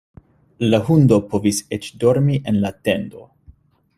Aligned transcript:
La 0.71 0.79
hundo 0.87 1.19
povis 1.33 1.59
eĉ 1.77 1.91
dormi 2.05 2.39
en 2.53 2.59
la 2.65 2.75
tendo. 2.89 3.29